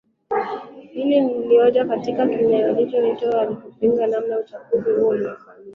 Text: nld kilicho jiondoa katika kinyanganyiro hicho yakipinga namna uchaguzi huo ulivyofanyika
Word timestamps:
nld 0.33 0.93
kilicho 0.93 1.45
jiondoa 1.49 1.85
katika 1.85 2.27
kinyanganyiro 2.27 3.03
hicho 3.05 3.27
yakipinga 3.29 4.07
namna 4.07 4.39
uchaguzi 4.39 4.91
huo 4.91 5.07
ulivyofanyika 5.07 5.65